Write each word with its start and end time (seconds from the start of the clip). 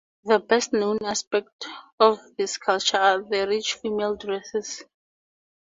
The 0.23 0.39
best-known 0.39 0.97
aspect 1.05 1.67
of 1.99 2.17
this 2.35 2.57
culture 2.57 2.97
are 2.97 3.21
the 3.21 3.45
rich 3.47 3.75
female 3.75 4.15
dresses. 4.15 4.83